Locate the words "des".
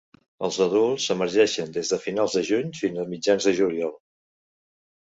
1.77-1.93